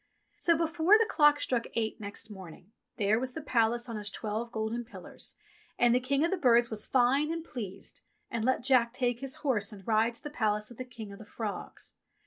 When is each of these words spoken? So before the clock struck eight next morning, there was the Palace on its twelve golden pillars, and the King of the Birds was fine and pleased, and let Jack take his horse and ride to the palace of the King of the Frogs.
So 0.39 0.57
before 0.57 0.97
the 0.97 1.05
clock 1.07 1.39
struck 1.39 1.67
eight 1.75 1.99
next 1.99 2.31
morning, 2.31 2.71
there 2.97 3.19
was 3.19 3.33
the 3.33 3.39
Palace 3.43 3.87
on 3.87 3.99
its 3.99 4.09
twelve 4.09 4.51
golden 4.51 4.83
pillars, 4.83 5.35
and 5.77 5.93
the 5.93 5.99
King 5.99 6.25
of 6.25 6.31
the 6.31 6.37
Birds 6.37 6.71
was 6.71 6.87
fine 6.87 7.31
and 7.31 7.43
pleased, 7.45 8.01
and 8.31 8.43
let 8.43 8.63
Jack 8.63 8.93
take 8.93 9.19
his 9.19 9.35
horse 9.45 9.71
and 9.71 9.87
ride 9.87 10.15
to 10.15 10.23
the 10.23 10.31
palace 10.31 10.71
of 10.71 10.77
the 10.77 10.85
King 10.85 11.11
of 11.11 11.19
the 11.19 11.23
Frogs. 11.25 11.93